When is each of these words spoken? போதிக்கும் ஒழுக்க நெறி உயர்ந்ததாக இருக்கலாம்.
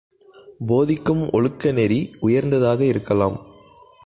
போதிக்கும் 0.67 1.31
ஒழுக்க 1.31 1.71
நெறி 1.71 2.15
உயர்ந்ததாக 2.19 2.83
இருக்கலாம். 2.83 3.37